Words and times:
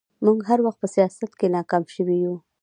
موږ 0.25 0.37
هر 0.49 0.59
وخت 0.65 0.79
په 0.81 0.87
سياست 0.95 1.31
کې 1.39 1.47
ناکام 1.55 1.83
شوي 1.95 2.17
يو 2.25 2.35